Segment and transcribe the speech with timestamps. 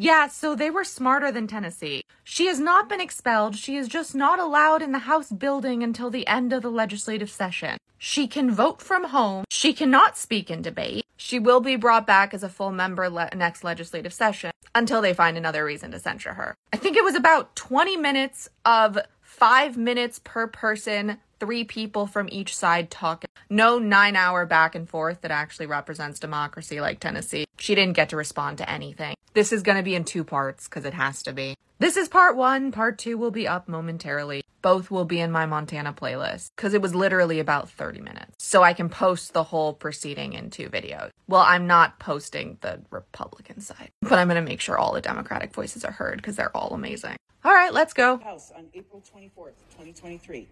[0.00, 2.02] Yeah, so they were smarter than Tennessee.
[2.22, 3.56] She has not been expelled.
[3.56, 7.30] She is just not allowed in the House building until the end of the legislative
[7.30, 7.78] session.
[7.98, 9.44] She can vote from home.
[9.50, 11.04] She cannot speak in debate.
[11.16, 15.14] She will be brought back as a full member le- next legislative session until they
[15.14, 16.54] find another reason to censure her.
[16.72, 22.28] I think it was about 20 minutes of five minutes per person three people from
[22.30, 23.30] each side talking.
[23.50, 27.46] No nine hour back and forth that actually represents democracy like Tennessee.
[27.58, 29.14] She didn't get to respond to anything.
[29.34, 31.54] This is going to be in two parts because it has to be.
[31.78, 32.72] This is part one.
[32.72, 34.42] Part two will be up momentarily.
[34.60, 38.34] Both will be in my Montana playlist because it was literally about 30 minutes.
[38.38, 41.10] So I can post the whole proceeding in two videos.
[41.28, 45.00] Well, I'm not posting the Republican side, but I'm going to make sure all the
[45.00, 47.16] Democratic voices are heard because they're all amazing.
[47.44, 48.18] All right, let's go.
[48.18, 50.48] House on April 24th, 2023.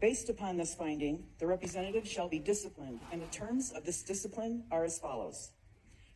[0.00, 4.64] Based upon this finding, the representative shall be disciplined, and the terms of this discipline
[4.70, 5.52] are as follows.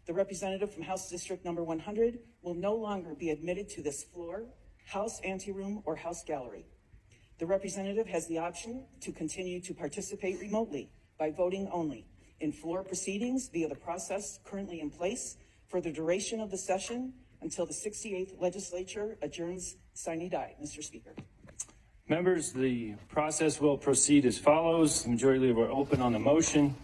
[0.07, 4.45] The representative from House District Number 100 will no longer be admitted to this floor,
[4.85, 6.67] House anteroom, or House gallery.
[7.39, 12.07] The representative has the option to continue to participate remotely by voting only
[12.41, 17.15] in floor proceedings via the process currently in place for the duration of the session
[17.41, 20.55] until the 68th legislature adjourns sine die.
[20.63, 20.83] Mr.
[20.83, 21.15] Speaker.
[22.11, 25.05] Members, the process will proceed as follows.
[25.05, 26.75] The majority leader will open on the motion.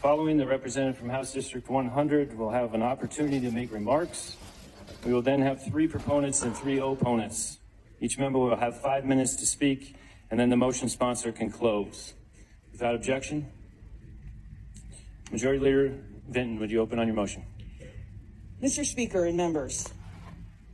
[0.00, 4.36] Following the representative from House District 100 will have an opportunity to make remarks.
[5.04, 7.58] We will then have three proponents and three opponents.
[8.00, 9.96] Each member will have five minutes to speak,
[10.30, 12.14] and then the motion sponsor can close.
[12.70, 13.50] Without objection,
[15.32, 17.42] Majority Leader Vinton, would you open on your motion?
[18.62, 18.86] Mr.
[18.86, 19.92] Speaker and members,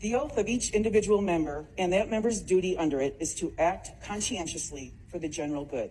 [0.05, 3.91] the oath of each individual member and that member's duty under it is to act
[4.05, 5.91] conscientiously for the general good.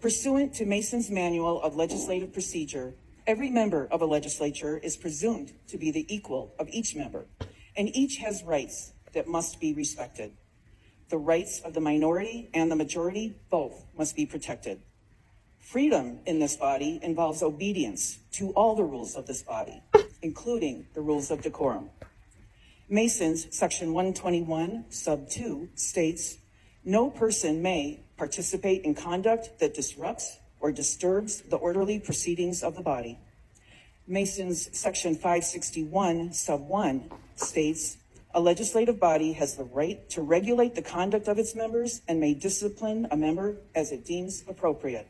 [0.00, 2.94] Pursuant to Mason's Manual of Legislative Procedure,
[3.26, 7.26] every member of a legislature is presumed to be the equal of each member,
[7.76, 10.30] and each has rights that must be respected.
[11.08, 14.82] The rights of the minority and the majority both must be protected.
[15.58, 19.82] Freedom in this body involves obedience to all the rules of this body,
[20.22, 21.90] including the rules of decorum.
[22.88, 26.38] Mason's Section 121, Sub 2 states
[26.84, 32.82] no person may participate in conduct that disrupts or disturbs the orderly proceedings of the
[32.82, 33.18] body.
[34.06, 37.96] Mason's Section 561, Sub 1 states
[38.32, 42.34] a legislative body has the right to regulate the conduct of its members and may
[42.34, 45.08] discipline a member as it deems appropriate.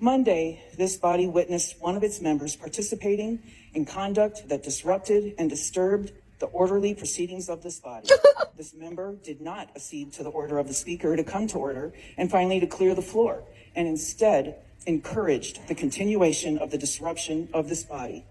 [0.00, 3.40] Monday, this body witnessed one of its members participating
[3.72, 8.08] in conduct that disrupted and disturbed the orderly proceedings of this body.
[8.56, 11.92] this member did not accede to the order of the speaker to come to order
[12.16, 13.42] and finally to clear the floor,
[13.74, 18.24] and instead encouraged the continuation of the disruption of this body,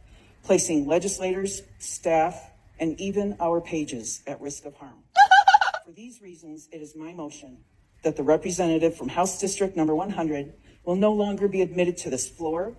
[0.43, 5.03] placing legislators, staff, and even our pages at risk of harm.
[5.85, 7.57] For these reasons, it is my motion
[8.03, 12.29] that the representative from House District number 100 will no longer be admitted to this
[12.29, 12.75] floor,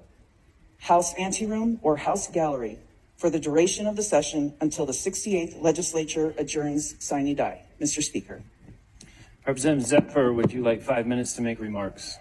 [0.79, 2.79] House anteroom, or House gallery
[3.17, 7.63] for the duration of the session until the 68th legislature adjourns sine die.
[7.81, 8.03] Mr.
[8.03, 8.43] Speaker.
[9.47, 12.19] Representative Zephyr, would you like five minutes to make remarks?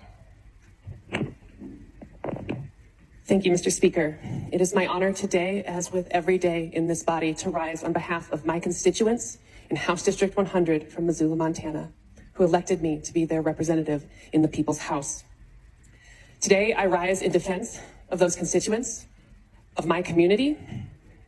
[3.27, 3.71] Thank you, Mr.
[3.71, 4.19] Speaker.
[4.51, 7.91] It is my honor today, as with every day in this body, to rise on
[7.91, 9.39] behalf of my constituents
[9.71, 11.91] in House District 100 from Missoula, Montana,
[12.33, 15.23] who elected me to be their representative in the People's House.
[16.39, 17.79] Today, I rise in defense
[18.09, 19.07] of those constituents,
[19.77, 20.59] of my community,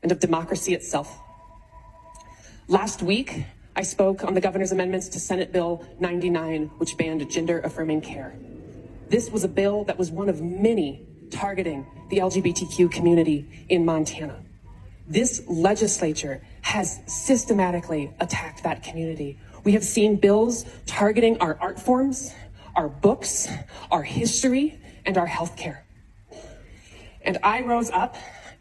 [0.08, 1.20] and of democracy itself.
[2.70, 3.44] Last week,
[3.76, 8.34] I spoke on the governor's amendments to Senate Bill 99, which banned gender affirming care.
[9.10, 14.42] This was a bill that was one of many targeting the LGBTQ community in Montana.
[15.10, 19.38] This legislature has systematically attacked that community.
[19.66, 22.34] We have seen bills targeting our art forms,
[22.78, 23.50] our books,
[23.92, 25.80] our history, and our healthcare.
[27.24, 28.16] And I rose up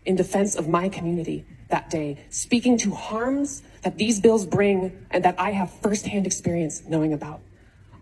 [0.07, 5.25] in defense of my community that day, speaking to harms that these bills bring and
[5.25, 7.41] that I have firsthand experience knowing about.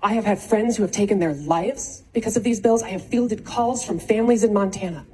[0.02, 2.82] I have had friends who have taken their lives because of these bills.
[2.82, 5.06] I have fielded calls from families in Montana,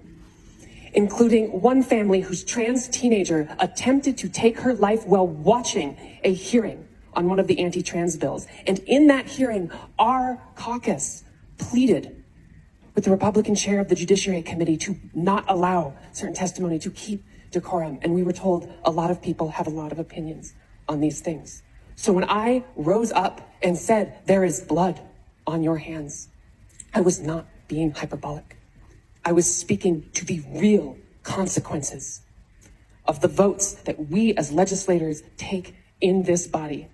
[0.94, 6.88] including one family whose trans teenager attempted to take her life while watching a hearing
[7.14, 8.48] on one of the anti trans bills.
[8.66, 11.22] And in that hearing, our caucus
[11.56, 12.19] pleaded
[13.00, 17.24] with the Republican chair of the Judiciary Committee to not allow certain testimony to keep
[17.50, 17.98] decorum.
[18.02, 20.52] And we were told a lot of people have a lot of opinions
[20.86, 21.62] on these things.
[21.96, 25.00] So when I rose up and said, There is blood
[25.46, 26.28] on your hands,
[26.92, 28.58] I was not being hyperbolic.
[29.24, 32.20] I was speaking to the real consequences
[33.06, 36.88] of the votes that we as legislators take in this body.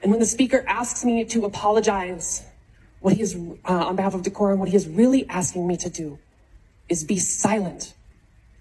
[0.00, 2.44] And when the speaker asks me to apologize,
[3.06, 5.88] what he is, uh, on behalf of decorum, what he is really asking me to
[5.88, 6.18] do
[6.88, 7.94] is be silent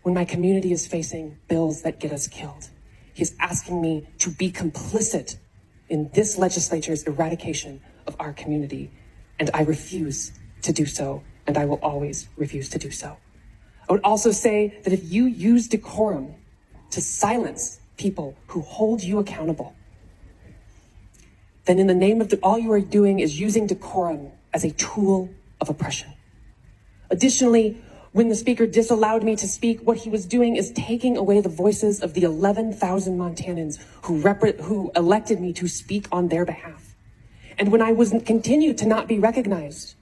[0.03, 2.69] when my community is facing bills that get us killed.
[3.15, 5.37] He's asking me to be complicit
[5.89, 8.91] in this legislature's eradication of our community,
[9.39, 10.31] and I refuse
[10.61, 13.17] to do so, and I will always refuse to do so.
[13.89, 16.35] I would also say that if you use decorum
[16.91, 19.75] to silence people who hold you accountable,
[21.65, 24.71] then in the name of the, all you are doing is using decorum as a
[24.71, 25.29] tool
[25.59, 26.09] of oppression.
[27.09, 27.81] Additionally,
[28.11, 31.49] when the speaker disallowed me to speak, what he was doing is taking away the
[31.49, 36.95] voices of the 11,000 Montanans who, rep- who elected me to speak on their behalf.
[37.57, 39.95] And when I was continued to not be recognized,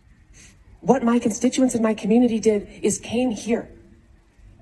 [0.81, 3.67] what my constituents in my community did is came here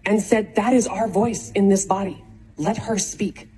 [0.05, 2.23] and said, that is our voice in this body.
[2.57, 3.49] Let her speak.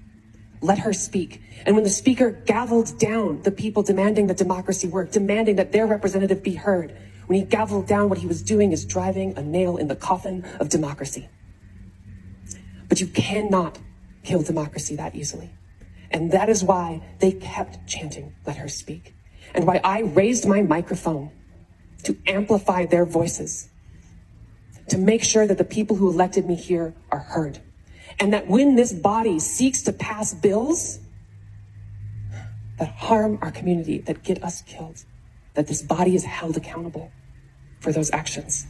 [0.64, 1.42] Let her speak.
[1.66, 5.86] And when the speaker gavelled down the people demanding that democracy work, demanding that their
[5.86, 9.76] representative be heard, when he gavelled down, what he was doing is driving a nail
[9.76, 11.28] in the coffin of democracy.
[12.88, 13.78] But you cannot
[14.24, 15.50] kill democracy that easily.
[16.12, 19.14] And that is why they kept chanting, let her speak.
[19.54, 21.30] And why I raised my microphone
[22.04, 23.68] to amplify their voices,
[24.88, 27.60] to make sure that the people who elected me here are heard.
[28.20, 31.00] And that when this body seeks to pass bills
[32.80, 35.04] that harm our community, that get us killed,
[35.54, 37.12] that this body is held accountable
[37.80, 38.66] for those actions.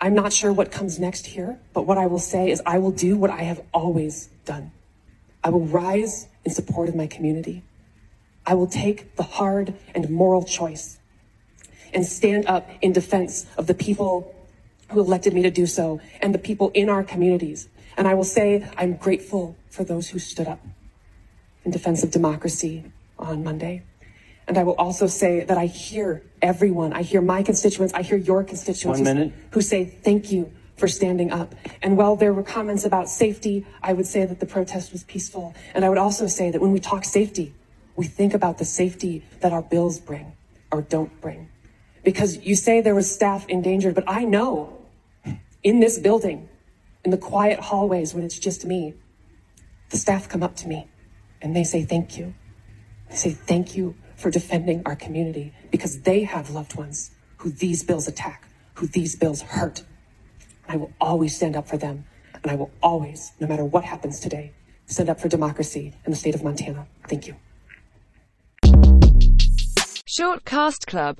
[0.00, 2.92] I'm not sure what comes next here, but what I will say is I will
[2.92, 4.70] do what I have always done.
[5.42, 7.64] I will rise in support of my community.
[8.46, 10.98] I will take the hard and moral choice
[11.92, 14.34] and stand up in defense of the people
[14.90, 17.68] who elected me to do so and the people in our communities.
[17.96, 20.60] And I will say I'm grateful for those who stood up
[21.64, 23.82] in defense of democracy on Monday.
[24.46, 26.94] And I will also say that I hear everyone.
[26.94, 27.92] I hear my constituents.
[27.92, 29.32] I hear your constituents minute.
[29.50, 31.54] who say thank you for standing up.
[31.82, 35.54] And while there were comments about safety, I would say that the protest was peaceful.
[35.74, 37.52] And I would also say that when we talk safety,
[37.96, 40.32] we think about the safety that our bills bring
[40.70, 41.50] or don't bring.
[42.04, 44.77] Because you say there was staff endangered, but I know
[45.62, 46.48] in this building,
[47.04, 48.94] in the quiet hallways when it's just me,
[49.90, 50.88] the staff come up to me
[51.40, 52.34] and they say thank you.
[53.10, 57.82] They say thank you for defending our community because they have loved ones who these
[57.82, 59.82] bills attack, who these bills hurt.
[60.68, 62.04] I will always stand up for them.
[62.42, 64.52] And I will always, no matter what happens today,
[64.86, 66.86] stand up for democracy in the state of Montana.
[67.08, 67.34] Thank you.
[70.06, 71.16] Short Cast Club